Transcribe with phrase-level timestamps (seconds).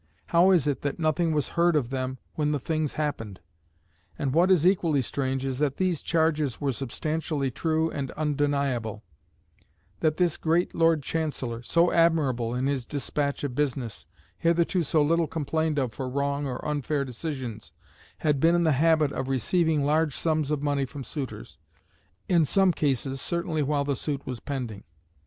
[0.33, 3.39] How is it that nothing was heard of them when the things happened?
[4.17, 9.03] And what is equally strange is that these charges were substantially true and undeniable;
[9.99, 14.07] that this great Lord Chancellor, so admirable in his despatch of business,
[14.39, 17.71] hitherto so little complained of for wrong or unfair decisions,
[18.17, 21.59] had been in the habit of receiving large sums of money from suitors,
[22.27, 24.83] in some cases certainly while the suit was pending.